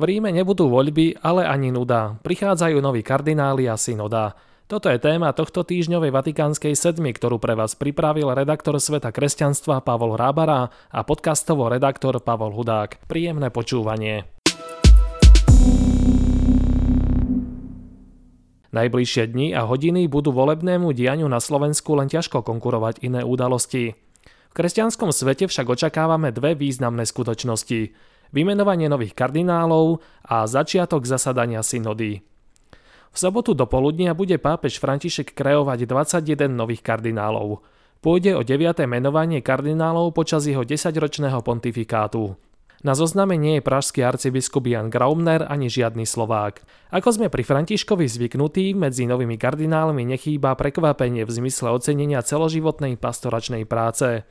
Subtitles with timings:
[0.00, 2.16] V Ríme nebudú voľby, ale ani nuda.
[2.24, 4.32] Prichádzajú noví kardináli a synoda.
[4.64, 10.16] Toto je téma tohto týždňovej Vatikánskej sedmi, ktorú pre vás pripravil redaktor Sveta kresťanstva Pavol
[10.16, 13.04] Rábara a podcastovo redaktor Pavol Hudák.
[13.12, 14.24] Príjemné počúvanie.
[18.72, 24.00] Najbližšie dni a hodiny budú volebnému dianiu na Slovensku len ťažko konkurovať iné udalosti.
[24.48, 28.08] V kresťanskom svete však očakávame dve významné skutočnosti.
[28.30, 32.22] Vymenovanie nových kardinálov a začiatok zasadania synody.
[33.10, 37.58] V sobotu do poludnia bude pápež František kreovať 21 nových kardinálov.
[38.00, 38.86] Pôjde o 9.
[38.86, 42.38] menovanie kardinálov počas jeho 10-ročného pontifikátu.
[42.80, 46.64] Na zozname nie je pražský arcibiskup Jan Graumner ani žiadny Slovák.
[46.96, 53.68] Ako sme pri Františkovi zvyknutí, medzi novými kardinálmi nechýba prekvapenie v zmysle ocenenia celoživotnej pastoračnej
[53.68, 54.24] práce.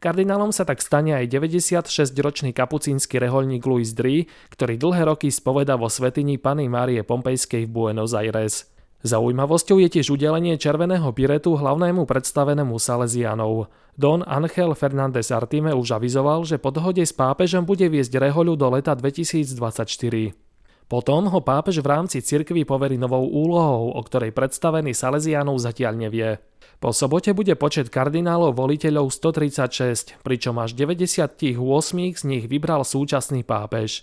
[0.00, 5.92] Kardinálom sa tak stane aj 96-ročný kapucínsky reholník Louis Dry, ktorý dlhé roky spoveda vo
[5.92, 8.72] svetini Pany Márie Pompejskej v Buenos Aires.
[9.04, 13.68] Zaujímavosťou je tiež udelenie červeného piretu hlavnému predstavenému Salesianov.
[13.92, 18.72] Don Angel Fernández Artime už avizoval, že po dohode s pápežom bude viesť rehoľu do
[18.72, 20.49] leta 2024.
[20.90, 26.42] Potom ho pápež v rámci cirkvy poverí novou úlohou, o ktorej predstavený Salesianov zatiaľ nevie.
[26.82, 31.46] Po sobote bude počet kardinálov voliteľov 136, pričom až 98
[32.18, 34.02] z nich vybral súčasný pápež.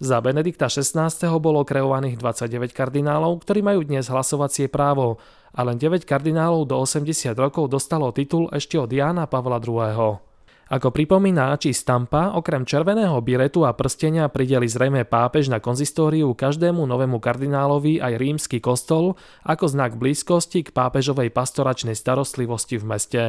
[0.00, 1.12] Za Benedikta XVI.
[1.36, 5.20] bolo kreovaných 29 kardinálov, ktorí majú dnes hlasovacie právo
[5.52, 10.31] a len 9 kardinálov do 80 rokov dostalo titul ešte od Jána Pavla II.
[10.72, 16.80] Ako pripomína či stampa, okrem červeného biretu a prstenia prideli zrejme pápež na konzistóriu každému
[16.88, 23.22] novému kardinálovi aj rímsky kostol ako znak blízkosti k pápežovej pastoračnej starostlivosti v meste.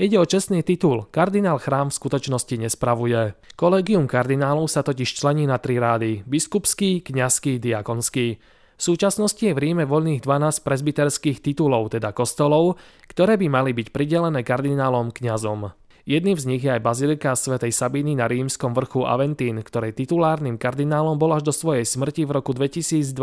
[0.00, 3.36] Ide o čestný titul, kardinál chrám v skutočnosti nespravuje.
[3.60, 8.40] Kolegium kardinálov sa totiž člení na tri rády, biskupský, kňazský, diakonský.
[8.40, 13.92] V súčasnosti je v Ríme voľných 12 presbyterských titulov, teda kostolov, ktoré by mali byť
[13.92, 15.76] pridelené kardinálom kňazom.
[16.10, 21.14] Jedným z nich je aj bazilika svätej Sabíny na rímskom vrchu Aventín, ktorej titulárnym kardinálom
[21.14, 23.14] bol až do svojej smrti v roku 2022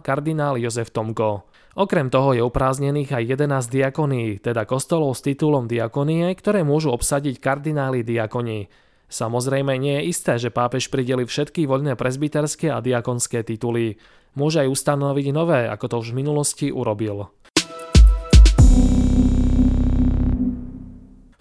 [0.00, 1.44] kardinál Jozef Tomko.
[1.76, 7.36] Okrem toho je upráznených aj 11 diakoní, teda kostolov s titulom diakonie, ktoré môžu obsadiť
[7.36, 8.72] kardináli diakoní.
[9.12, 14.00] Samozrejme nie je isté, že pápež prideli všetky voľné presbyterské a diakonské tituly.
[14.32, 17.28] Môže aj ustanoviť nové, ako to už v minulosti urobil.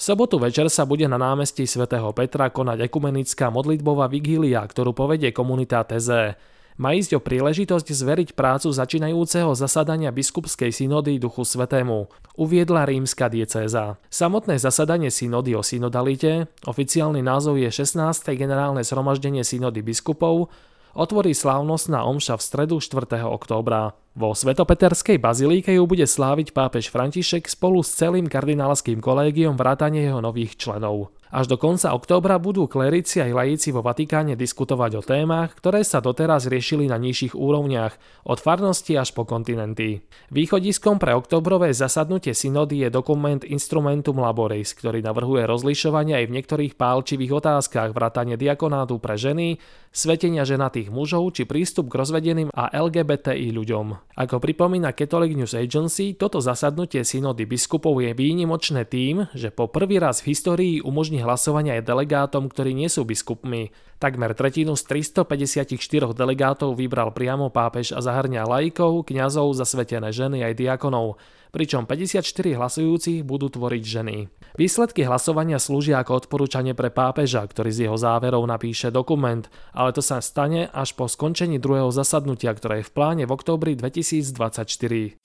[0.05, 5.81] Sobotu večer sa bude na námestí svätého Petra konať ekumenická modlitbová vigília, ktorú povedie komunita
[5.81, 6.37] Teze.
[6.77, 12.05] Má ísť o príležitosť zveriť prácu začínajúceho zasadania biskupskej synody Duchu Svetému,
[12.37, 13.97] uviedla rímska diecéza.
[14.11, 18.29] Samotné zasadanie synody o synodalite, oficiálny názov je 16.
[18.37, 20.53] generálne zhromaždenie synody biskupov,
[20.95, 23.27] otvorí slávnostná omša v stredu 4.
[23.27, 23.93] októbra.
[24.15, 30.23] Vo Svetopeterskej bazilíke ju bude sláviť pápež František spolu s celým kardinálským kolégiom vrátane jeho
[30.23, 31.11] nových členov.
[31.35, 35.99] Až do konca októbra budú klerici aj lajíci vo Vatikáne diskutovať o témach, ktoré sa
[35.99, 39.99] doteraz riešili na nižších úrovniach, od farnosti až po kontinenty.
[40.31, 46.73] Východiskom pre oktobrové zasadnutie synody je dokument Instrumentum Laboris, ktorý navrhuje rozlišovanie aj v niektorých
[46.79, 49.59] pálčivých otázkach vrátane diakonátu pre ženy,
[49.91, 54.15] svetenia ženatých mužov či prístup k rozvedeným a LGBTI ľuďom.
[54.19, 59.99] Ako pripomína Catholic News Agency, toto zasadnutie synody biskupov je výnimočné tým, že po prvý
[59.99, 63.73] raz v histórii umožní hlasovania aj delegátom, ktorí nie sú biskupmi.
[63.97, 70.53] Takmer tretinu z 354 delegátov vybral priamo pápež a zahrňa laikov, kňazov, zasvetené ženy aj
[70.55, 71.17] diakonov,
[71.49, 72.21] pričom 54
[72.53, 74.29] hlasujúcich budú tvoriť ženy.
[74.59, 80.05] Výsledky hlasovania slúžia ako odporúčanie pre pápeža, ktorý z jeho záverov napíše dokument, ale to
[80.05, 85.24] sa stane až po skončení druhého zasadnutia, ktoré je v pláne v októbri 2024.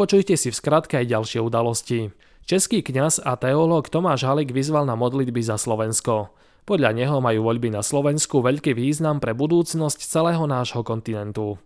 [0.00, 2.08] Počujte si v skratke aj ďalšie udalosti.
[2.48, 6.32] Český kňaz a teológ Tomáš Halik vyzval na modlitby za Slovensko.
[6.64, 11.60] Podľa neho majú voľby na Slovensku veľký význam pre budúcnosť celého nášho kontinentu.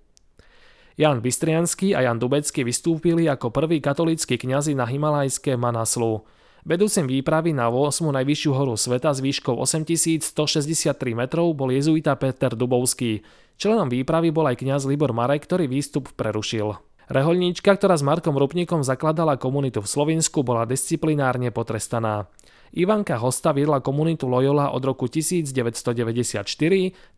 [0.99, 6.27] Jan Bystrianský a Jan Dubecký vystúpili ako prví katolícky kňazi na Himalajské Manaslu.
[6.67, 8.03] Vedúcim výpravy na 8.
[8.03, 13.23] najvyššiu horu sveta s výškou 8163 metrov bol jezuita Peter Dubovský.
[13.63, 16.94] Členom výpravy bol aj kňaz Libor Marek, ktorý výstup prerušil.
[17.13, 22.33] Reholníčka, ktorá s Markom Rupníkom zakladala komunitu v Slovensku, bola disciplinárne potrestaná.
[22.75, 26.43] Ivanka Hosta viedla komunitu Loyola od roku 1994,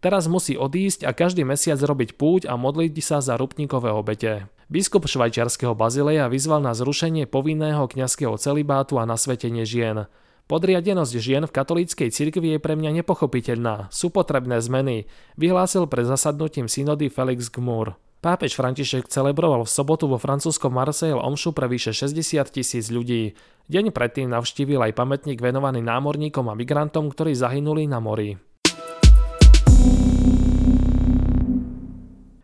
[0.05, 4.53] teraz musí odísť a každý mesiac robiť púť a modliť sa za Rupníkové obete.
[4.69, 10.11] Biskup švajčiarského Bazileja vyzval na zrušenie povinného kňazského celibátu a nasvetenie žien.
[10.47, 13.89] Podriadenosť žien v katolíckej cirkvi je pre mňa nepochopiteľná.
[13.89, 15.09] Sú potrebné zmeny,
[15.41, 17.97] vyhlásil pred zasadnutím synody Felix Gmur.
[18.26, 23.38] Pápež František celebroval v sobotu vo francúzskom Marseille omšu pre vyše 60 tisíc ľudí.
[23.70, 28.34] Deň predtým navštívil aj pamätník venovaný námorníkom a migrantom, ktorí zahynuli na mori.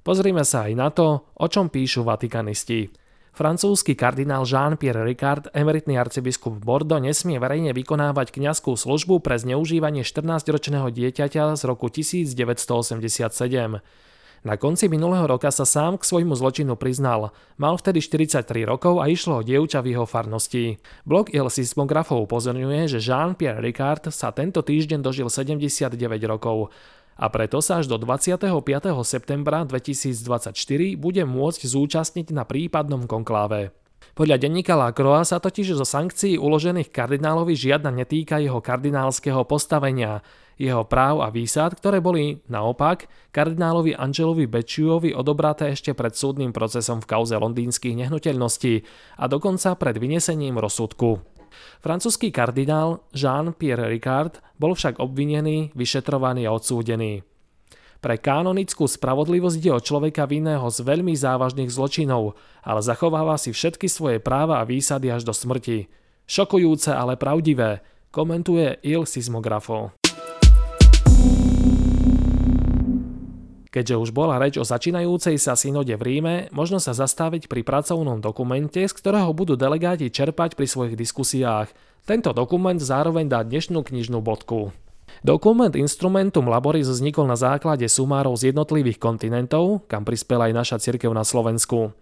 [0.06, 2.94] Pozrime sa aj na to, o čom píšu vatikanisti.
[3.34, 10.94] Francúzsky kardinál Jean-Pierre Ricard, emeritný arcibiskup Bordeaux, nesmie verejne vykonávať kňazskú službu pre zneužívanie 14-ročného
[10.94, 13.82] dieťaťa z roku 1987.
[14.42, 17.30] Na konci minulého roka sa sám k svojmu zločinu priznal.
[17.62, 20.82] Mal vtedy 43 rokov a išlo o dievča v jeho farnosti.
[21.06, 25.94] Blog Il Sismografov upozorňuje, že Jean-Pierre Ricard sa tento týždeň dožil 79
[26.26, 26.74] rokov
[27.14, 28.50] a preto sa až do 25.
[29.06, 30.50] septembra 2024
[30.98, 33.70] bude môcť zúčastniť na prípadnom konkláve.
[34.18, 40.20] Podľa denníka La Croix sa totiž zo sankcií uložených kardinálovi žiadna netýka jeho kardinálskeho postavenia,
[40.60, 47.00] jeho práv a výsad, ktoré boli, naopak, kardinálovi Angelovi Bečiuovi odobraté ešte pred súdnym procesom
[47.00, 48.74] v kauze londýnskych nehnuteľností
[49.20, 51.22] a dokonca pred vynesením rozsudku.
[51.84, 57.26] Francúzsky kardinál Jean-Pierre Ricard bol však obvinený, vyšetrovaný a odsúdený.
[58.02, 62.34] Pre kanonickú spravodlivosť ide o človeka vinného z veľmi závažných zločinov,
[62.66, 65.86] ale zachováva si všetky svoje práva a výsady až do smrti.
[66.26, 67.78] Šokujúce, ale pravdivé,
[68.10, 70.01] komentuje Il Sismografo.
[73.72, 78.20] Keďže už bola reč o začínajúcej sa synode v Ríme, možno sa zastaviť pri pracovnom
[78.20, 81.72] dokumente, z ktorého budú delegáti čerpať pri svojich diskusiách.
[82.04, 84.76] Tento dokument zároveň dá dnešnú knižnú bodku.
[85.24, 91.16] Dokument Instrumentum Laboris vznikol na základe sumárov z jednotlivých kontinentov, kam prispela aj naša cirkev
[91.16, 91.96] na Slovensku.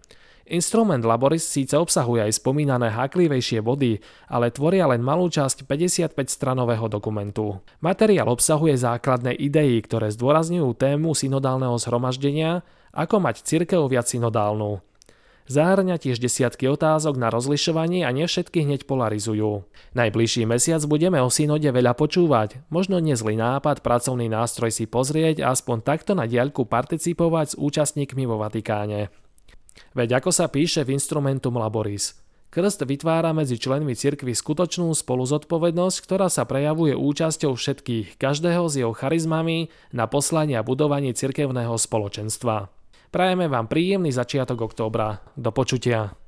[0.49, 7.61] Instrument Laboris síce obsahuje aj spomínané háklivejšie body, ale tvoria len malú časť 55-stranového dokumentu.
[7.83, 14.81] Materiál obsahuje základné idei, ktoré zdôrazňujú tému synodálneho zhromaždenia, ako mať cirkev viac synodálnu.
[15.51, 19.67] Zahrňa tiež desiatky otázok na rozlišovanie a nie všetky hneď polarizujú.
[19.97, 25.51] Najbližší mesiac budeme o synode veľa počúvať, možno nezlý nápad pracovný nástroj si pozrieť a
[25.51, 29.11] aspoň takto na diaľku participovať s účastníkmi vo Vatikáne.
[29.91, 32.21] Veď ako sa píše v Instrumentum Laboris,
[32.51, 38.91] Krst vytvára medzi členmi cirkvy skutočnú spoluzodpovednosť, ktorá sa prejavuje účasťou všetkých, každého s jeho
[38.91, 42.67] charizmami na poslanie a budovanie cirkevného spoločenstva.
[43.07, 45.23] Prajeme vám príjemný začiatok októbra.
[45.39, 46.20] Do počutia.